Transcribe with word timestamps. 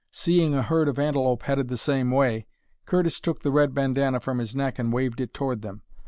Seeing 0.09 0.55
a 0.55 0.63
herd 0.63 0.87
of 0.87 0.97
antelope 0.97 1.43
headed 1.43 1.67
the 1.67 1.77
same 1.77 2.09
way, 2.09 2.47
Curtis 2.87 3.19
took 3.19 3.41
the 3.43 3.51
red 3.51 3.75
bandanna 3.75 4.19
from 4.19 4.39
his 4.39 4.55
neck 4.55 4.79
and 4.79 4.91
waved 4.91 5.21
it 5.21 5.31
toward 5.31 5.61
them. 5.61 5.83